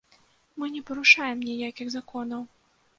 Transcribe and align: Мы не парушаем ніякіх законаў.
Мы 0.63 0.69
не 0.77 0.81
парушаем 0.89 1.47
ніякіх 1.47 1.87
законаў. 2.01 2.41